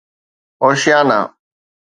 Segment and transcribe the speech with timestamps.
[0.63, 1.21] Oceania